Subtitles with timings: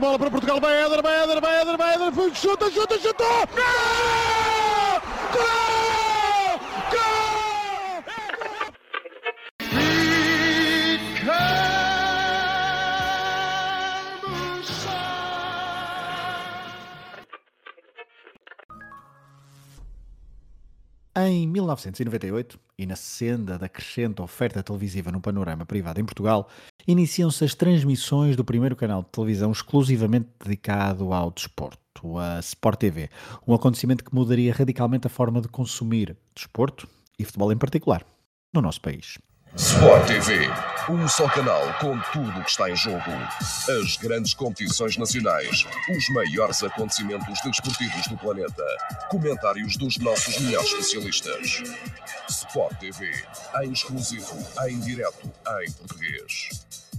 [0.00, 3.48] bola para Portugal, vai Éder, vai Éder, vai Éder, vai Éder, chuta, chuta, chutou!
[3.54, 5.00] Gol!
[5.32, 5.65] Gol!
[21.28, 26.48] Em 1998, e na senda da crescente oferta televisiva no panorama privado em Portugal,
[26.86, 33.10] iniciam-se as transmissões do primeiro canal de televisão exclusivamente dedicado ao desporto, a Sport TV,
[33.44, 36.86] um acontecimento que mudaria radicalmente a forma de consumir desporto
[37.18, 38.06] e futebol em particular
[38.54, 39.18] no nosso país.
[39.54, 40.48] Sport TV,
[40.90, 43.10] um só canal com tudo o que está em jogo.
[43.80, 48.64] As grandes competições nacionais, os maiores acontecimentos desportivos do planeta,
[49.08, 51.62] comentários dos nossos melhores especialistas.
[52.28, 53.10] Sport TV,
[53.62, 54.36] em exclusivo,
[54.66, 55.30] em direto,
[55.62, 56.50] em português.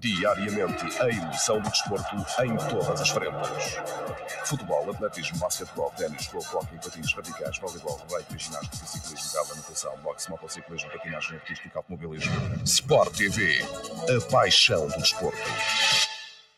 [0.00, 3.76] Diariamente, a emoção do desporto em todas as frentes.
[4.44, 10.30] Futebol, atletismo, basquetebol, ténis, futebol, hockey, patins radicais, voleibol, rugby, ginástica, ciclismo, cabo, natação, boxe,
[10.30, 12.32] motociclismo, patinagem artística, automobilismo.
[12.64, 13.58] Sport TV,
[14.16, 15.36] a paixão do desporto.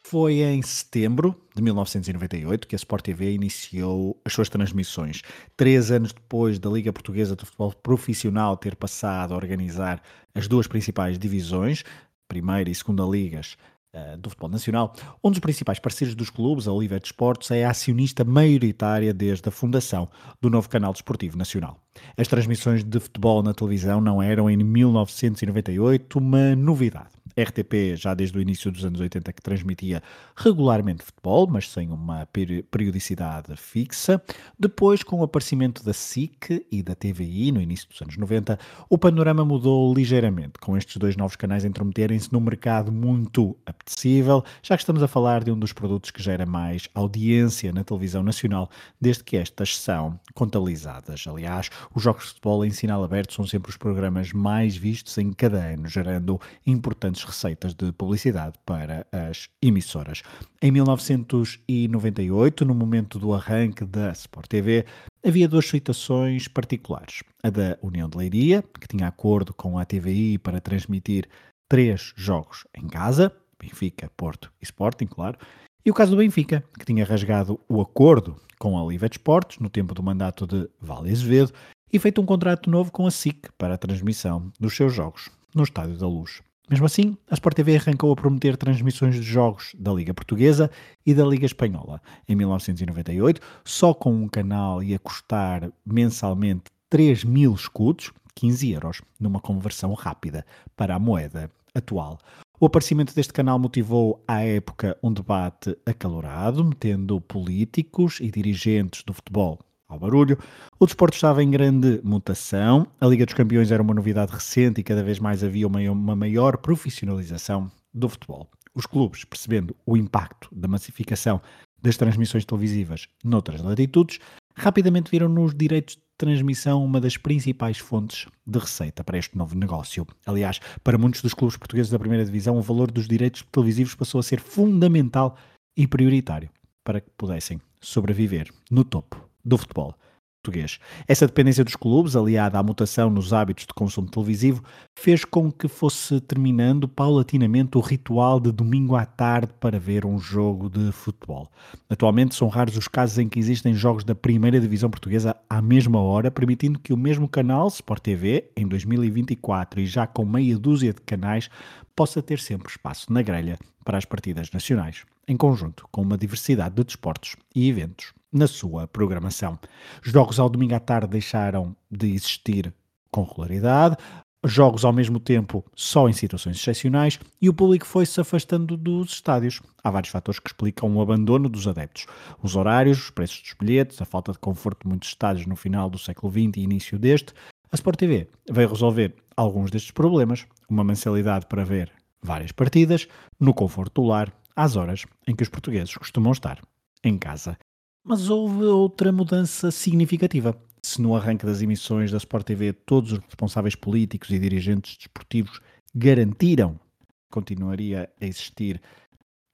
[0.03, 5.23] Foi em setembro de 1998 que a Sport TV iniciou as suas transmissões.
[5.57, 10.03] Três anos depois da Liga Portuguesa de Futebol Profissional ter passado a organizar
[10.35, 11.85] as duas principais divisões,
[12.31, 13.57] primeira e segunda ligas
[13.93, 17.71] uh, do futebol nacional, um dos principais parceiros dos clubes, a Olivet Esportes, é a
[17.71, 20.09] acionista maioritária desde a fundação
[20.41, 21.77] do novo canal desportivo nacional.
[22.17, 27.20] As transmissões de futebol na televisão não eram em 1998 uma novidade.
[27.39, 30.03] RTP já desde o início dos anos 80 que transmitia
[30.37, 32.27] regularmente futebol, mas sem uma
[32.71, 34.23] periodicidade fixa.
[34.59, 38.59] Depois, com o aparecimento da SIC e da TVI no início dos anos 90,
[38.89, 44.77] o panorama mudou ligeiramente, com estes dois novos canais intrometerem-se num mercado muito apetecível, já
[44.77, 48.71] que estamos a falar de um dos produtos que gera mais audiência na televisão nacional,
[49.01, 51.25] desde que estas são contabilizadas.
[51.27, 55.33] Aliás, os jogos de futebol em sinal aberto são sempre os programas mais vistos em
[55.33, 60.23] cada ano, gerando importantes receitas de publicidade para as emissoras.
[60.61, 64.85] Em 1998, no momento do arranque da Sport TV,
[65.25, 67.23] havia duas situações particulares.
[67.43, 71.29] A da União de Leiria, que tinha acordo com a TVI para transmitir
[71.69, 75.39] três jogos em casa, Benfica, Porto e Sporting, claro,
[75.85, 79.71] e o caso do Benfica, que tinha rasgado o acordo com a Livet Sports no
[79.71, 81.53] tempo do mandato de Vale Azevedo
[81.93, 85.63] e feito um contrato novo com a SIC para a transmissão dos seus jogos no
[85.63, 86.43] Estádio da Luz.
[86.71, 90.71] Mesmo assim, a Sport TV arrancou a prometer transmissões de jogos da Liga Portuguesa
[91.05, 92.01] e da Liga Espanhola.
[92.29, 99.41] Em 1998, só com um canal ia custar mensalmente 3 mil escudos, 15 euros, numa
[99.41, 102.19] conversão rápida para a moeda atual.
[102.61, 109.13] O aparecimento deste canal motivou, à época, um debate acalorado, metendo políticos e dirigentes do
[109.13, 109.59] futebol
[109.91, 110.39] ao barulho.
[110.79, 114.85] O desporto estava em grande mutação, a Liga dos Campeões era uma novidade recente e
[114.85, 118.49] cada vez mais havia uma, maior profissionalização do futebol.
[118.75, 121.41] Os clubes, percebendo o impacto da massificação
[121.83, 124.21] das transmissões televisivas noutras latitudes,
[124.57, 129.57] rapidamente viram nos direitos de transmissão uma das principais fontes de receita para este novo
[129.57, 130.07] negócio.
[130.25, 134.21] Aliás, para muitos dos clubes portugueses da primeira divisão, o valor dos direitos televisivos passou
[134.21, 135.37] a ser fundamental
[135.77, 136.51] e prioritário
[136.85, 139.95] para que pudessem sobreviver no topo do futebol
[140.43, 140.79] português.
[141.07, 144.63] Essa dependência dos clubes, aliada à mutação nos hábitos de consumo televisivo,
[144.99, 150.19] fez com que fosse terminando paulatinamente o ritual de domingo à tarde para ver um
[150.19, 151.51] jogo de futebol.
[151.89, 156.01] Atualmente são raros os casos em que existem jogos da primeira divisão portuguesa à mesma
[156.01, 160.95] hora, permitindo que o mesmo canal, Sport TV, em 2024 e já com meia dúzia
[160.95, 161.51] de canais,
[161.95, 166.75] possa ter sempre espaço na grelha para as partidas nacionais, em conjunto com uma diversidade
[166.75, 169.59] de desportos e eventos na sua programação.
[170.03, 172.73] Jogos ao domingo à tarde deixaram de existir
[173.11, 173.97] com regularidade,
[174.45, 179.61] jogos ao mesmo tempo só em situações excepcionais e o público foi-se afastando dos estádios.
[179.83, 182.07] Há vários fatores que explicam o abandono dos adeptos.
[182.43, 185.91] Os horários, os preços dos bilhetes, a falta de conforto de muitos estádios no final
[185.91, 187.35] do século XX e início deste.
[187.71, 191.93] A Sport TV veio resolver alguns destes problemas, uma mensalidade para ver
[192.23, 193.07] várias partidas,
[193.39, 196.61] no conforto do lar às horas em que os portugueses costumam estar,
[197.05, 197.57] em casa.
[198.03, 200.57] Mas houve outra mudança significativa.
[200.83, 205.61] Se no arranque das emissões da Sport TV todos os responsáveis políticos e dirigentes desportivos
[205.95, 208.81] garantiram que continuaria a existir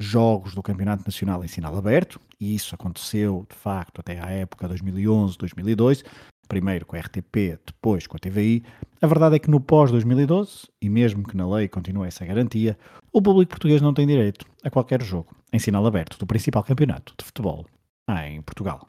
[0.00, 4.68] jogos do Campeonato Nacional em sinal aberto, e isso aconteceu de facto até à época
[4.68, 6.04] 2011-2002,
[6.46, 8.62] primeiro com a RTP, depois com a TVI.
[9.02, 12.78] A verdade é que no pós-2012, e mesmo que na lei continue essa garantia,
[13.12, 17.12] o público português não tem direito a qualquer jogo em sinal aberto do principal campeonato
[17.18, 17.66] de futebol
[18.08, 18.88] em Portugal.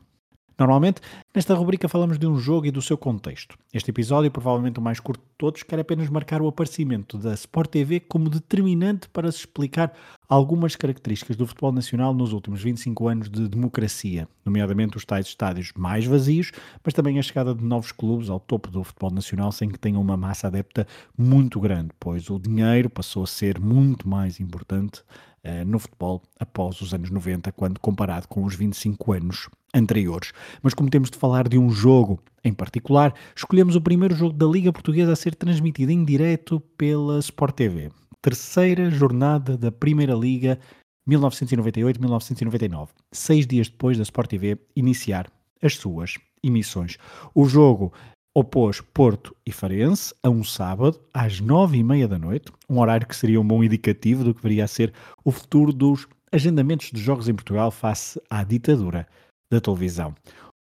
[0.60, 1.02] Normalmente,
[1.36, 3.56] nesta rubrica falamos de um jogo e do seu contexto.
[3.72, 7.70] Este episódio, provavelmente o mais curto de todos, quer apenas marcar o aparecimento da Sport
[7.70, 9.94] TV como determinante para se explicar
[10.28, 15.72] algumas características do futebol nacional nos últimos 25 anos de democracia, nomeadamente os tais estádios
[15.78, 16.52] mais vazios,
[16.84, 20.02] mas também a chegada de novos clubes ao topo do futebol nacional sem que tenham
[20.02, 25.04] uma massa adepta muito grande, pois o dinheiro passou a ser muito mais importante
[25.48, 30.34] uh, no futebol após os anos 90, quando comparado com os 25 anos anteriores.
[30.62, 34.46] Mas como temos de falar de um jogo em particular, escolhemos o primeiro jogo da
[34.46, 37.92] Liga Portuguesa a ser transmitido em direto pela Sport TV.
[38.22, 40.60] Terceira jornada da Primeira Liga
[41.08, 46.98] 1998-1999, seis dias depois da Sport TV iniciar as suas emissões.
[47.34, 47.94] O jogo
[48.38, 53.08] opôs Porto e Farense a um sábado às nove e meia da noite, um horário
[53.08, 54.94] que seria um bom indicativo do que viria a ser
[55.26, 59.08] o futuro dos agendamentos de jogos em Portugal face à ditadura
[59.52, 60.14] da televisão.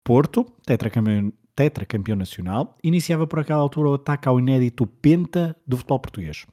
[0.05, 5.99] Porto, tetracampeão, tetracampeão nacional, iniciava por aquela altura o ataque ao inédito Penta do futebol
[5.99, 6.45] português.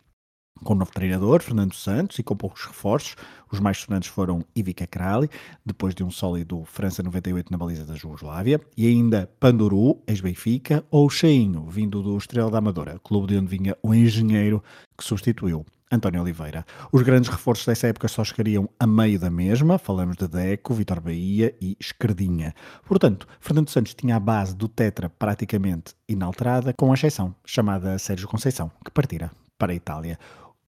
[0.65, 3.17] Com o novo treinador, Fernando Santos, e com poucos reforços,
[3.51, 5.29] os mais sonantes foram Ivica Krali,
[5.67, 11.11] depois de um sólido França 98 na baliza da Jugoslávia, e ainda Panduru, ex-Benfica, ou
[11.11, 14.63] Cheinho, vindo do Estrela da Amadora, clube de onde vinha o engenheiro
[14.97, 16.65] que substituiu António Oliveira.
[16.93, 21.01] Os grandes reforços dessa época só chegariam a meio da mesma, falamos de Deco, Vitor
[21.01, 22.55] Bahia e Esquerdinha.
[22.87, 28.29] Portanto, Fernando Santos tinha a base do Tetra praticamente inalterada, com a exceção chamada Sérgio
[28.29, 30.19] Conceição, que partira para a Itália.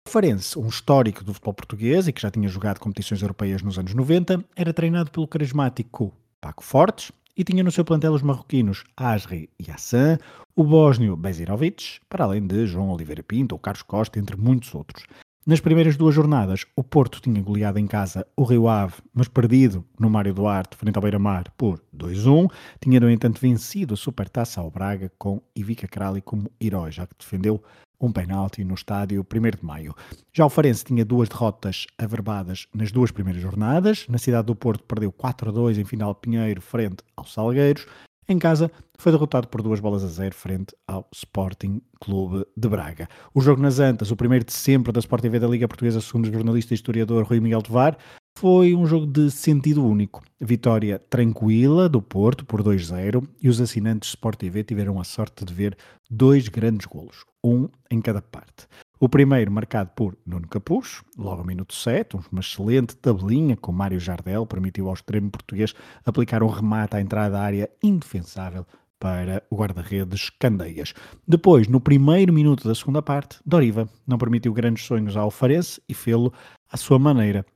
[0.06, 3.94] Farense, um histórico do futebol português e que já tinha jogado competições europeias nos anos
[3.94, 9.50] 90, era treinado pelo carismático Paco Fortes, e tinha no seu plantel os marroquinos Asri
[9.58, 10.18] e Hassan,
[10.54, 15.04] o bósnio Bezirovic, para além de João Oliveira Pinto ou Carlos Costa, entre muitos outros.
[15.46, 19.84] Nas primeiras duas jornadas, o Porto tinha goleado em casa o Rio Ave, mas perdido
[19.98, 22.50] no Mário Duarte, frente ao Beira-Mar, por 2-1.
[22.80, 27.16] Tinha, no entanto, vencido a Supertaça ao Braga com Ivica Krali como herói, já que
[27.18, 27.62] defendeu
[28.04, 29.94] um penalti no estádio 1 de maio.
[30.32, 34.06] Já o Farense tinha duas derrotas averbadas nas duas primeiras jornadas.
[34.08, 37.86] Na cidade do Porto perdeu 4-2 em final Pinheiro frente aos Salgueiros.
[38.26, 43.06] Em casa, foi derrotado por duas bolas a zero frente ao Sporting Clube de Braga.
[43.34, 46.26] O jogo nas Antas, o primeiro de sempre da Sport TV da Liga Portuguesa, segundo
[46.26, 47.98] o jornalista e historiador Rui Miguel Tovar,
[48.38, 50.22] foi um jogo de sentido único.
[50.40, 55.52] Vitória tranquila do Porto por 2-0 e os assinantes Sport TV tiveram a sorte de
[55.52, 55.76] ver
[56.10, 58.66] dois grandes golos um em cada parte.
[58.98, 64.00] O primeiro marcado por Nuno Capucho, logo ao minuto 7, uma excelente tabelinha com Mário
[64.00, 65.74] Jardel, permitiu ao extremo português
[66.06, 68.66] aplicar um remate à entrada da área indefensável
[68.98, 70.94] para o guarda-redes Candeias.
[71.28, 75.92] Depois, no primeiro minuto da segunda parte, Doriva não permitiu grandes sonhos ao Farense e
[75.92, 76.32] fê-lo
[76.74, 77.46] à sua maneira.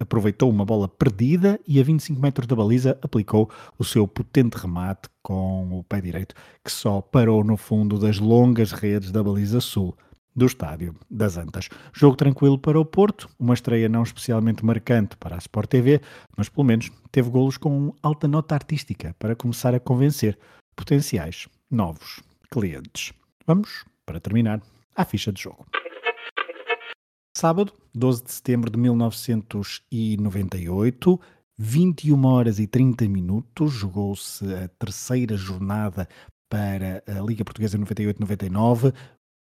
[0.00, 5.08] Aproveitou uma bola perdida e a 25 metros da baliza aplicou o seu potente remate
[5.22, 9.96] com o pé direito, que só parou no fundo das longas redes da baliza sul
[10.34, 11.68] do estádio das Antas.
[11.92, 16.00] Jogo tranquilo para o Porto, uma estreia não especialmente marcante para a Sport TV,
[16.36, 20.36] mas pelo menos teve golos com alta nota artística para começar a convencer
[20.74, 23.12] potenciais novos clientes.
[23.46, 24.60] Vamos, para terminar,
[24.96, 25.64] à ficha de jogo.
[27.40, 31.20] Sábado, 12 de setembro de 1998,
[31.56, 36.08] 21 horas e 30 minutos, jogou-se a terceira jornada
[36.50, 38.92] para a Liga Portuguesa 98-99.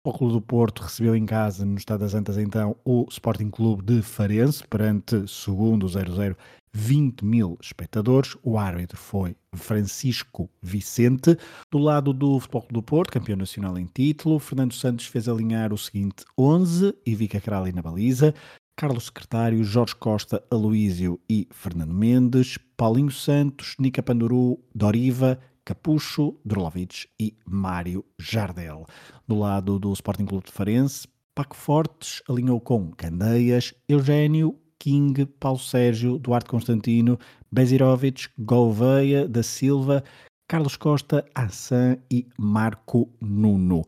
[0.06, 3.82] O Clube do Porto recebeu em casa, no Estado das Antas, então, o Sporting Clube
[3.82, 6.36] de Farense, perante segundo 0-0
[6.76, 8.36] 20 mil espectadores.
[8.42, 11.38] O árbitro foi Francisco Vicente.
[11.70, 15.78] Do lado do Futebol do Porto, campeão nacional em título, Fernando Santos fez alinhar o
[15.78, 18.34] seguinte 11 e Vika Crali na baliza.
[18.76, 27.08] Carlos Secretário, Jorge Costa, Aloísio e Fernando Mendes, Paulinho Santos, Nica Panduru, Doriva, Capucho, Drolovic
[27.18, 28.84] e Mário Jardel.
[29.26, 35.58] Do lado do Sporting Clube de Farense, Paco Fortes alinhou com Candeias, Eugênio, King, Paulo
[35.58, 37.18] Sérgio, Duarte Constantino,
[37.50, 40.02] Bezirovic, Gouveia, da Silva,
[40.48, 43.84] Carlos Costa, Assan e Marco Nuno.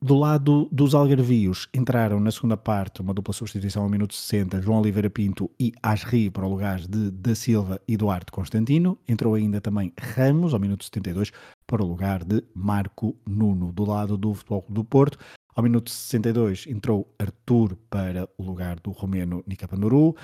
[0.00, 4.78] Do lado dos Algarvios, entraram na segunda parte uma dupla substituição ao minuto 60, João
[4.78, 8.96] Oliveira Pinto e Asri para o lugar de Da Silva e Duarte Constantino.
[9.08, 11.32] Entrou ainda também Ramos ao minuto 72
[11.66, 13.72] para o lugar de Marco Nuno.
[13.72, 15.18] Do lado do Futebol do Porto,
[15.58, 20.14] ao minuto 62 entrou Arthur para o lugar do romeno Nika Panduru.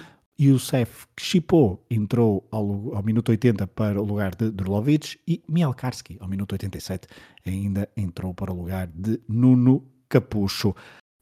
[0.40, 6.28] Youssef Kshipo entrou ao, ao, minuto 80 para o lugar de Drlovic e Mielkarski, ao
[6.28, 7.08] minuto 87,
[7.44, 10.72] ainda entrou para o lugar de Nuno Capucho.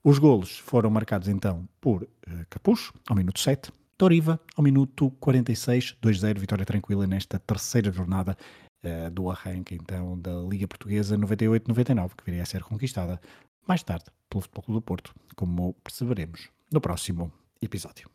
[0.04, 2.08] Os golos foram marcados então por uh,
[2.50, 8.36] Capucho, ao minuto 7, Toriva, ao minuto 46, 2-0, vitória tranquila nesta terceira jornada
[8.84, 13.20] eh, do arranque então da Liga Portuguesa 98-99, que viria a ser conquistada
[13.64, 18.10] mais tarde pelo Futebol Clube do Porto, como perceberemos no próximo episódio.